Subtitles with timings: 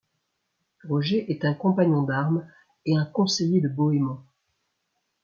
[0.83, 2.49] Roger est un compagnon d'arme
[2.87, 4.23] et un conseiller de Bohémond.